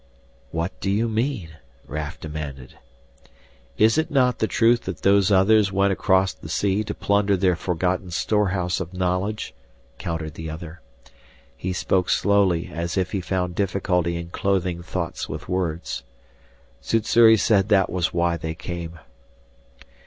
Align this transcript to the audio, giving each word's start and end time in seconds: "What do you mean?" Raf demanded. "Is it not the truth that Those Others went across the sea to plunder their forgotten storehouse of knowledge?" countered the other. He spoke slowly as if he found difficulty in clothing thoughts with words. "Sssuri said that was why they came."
"What 0.49 0.71
do 0.79 0.89
you 0.89 1.07
mean?" 1.07 1.49
Raf 1.85 2.19
demanded. 2.19 2.75
"Is 3.77 3.99
it 3.99 4.09
not 4.09 4.39
the 4.39 4.47
truth 4.47 4.85
that 4.85 5.03
Those 5.03 5.29
Others 5.31 5.71
went 5.71 5.93
across 5.93 6.33
the 6.33 6.49
sea 6.49 6.83
to 6.85 6.95
plunder 6.95 7.37
their 7.37 7.55
forgotten 7.55 8.09
storehouse 8.09 8.79
of 8.79 8.95
knowledge?" 8.95 9.53
countered 9.99 10.33
the 10.33 10.49
other. 10.49 10.81
He 11.55 11.71
spoke 11.71 12.09
slowly 12.09 12.71
as 12.73 12.97
if 12.97 13.11
he 13.11 13.21
found 13.21 13.53
difficulty 13.53 14.15
in 14.15 14.29
clothing 14.29 14.81
thoughts 14.81 15.29
with 15.29 15.47
words. 15.47 16.01
"Sssuri 16.81 17.37
said 17.37 17.69
that 17.69 17.91
was 17.91 18.11
why 18.11 18.37
they 18.37 18.55
came." 18.55 18.97